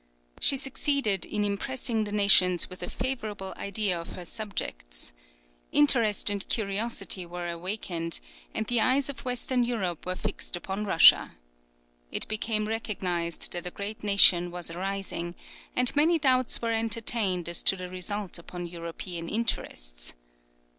[0.39, 5.13] She succeeded in impressing the nations with a favourable idea of her subjects.
[5.71, 8.19] Interest and curiosity were awakened,
[8.51, 11.35] and the eyes of Western Europe were fixed upon Russia.
[12.11, 15.35] It became recognized that a great nation was arising,
[15.75, 20.15] and many doubts were entertained as to the result upon European interests.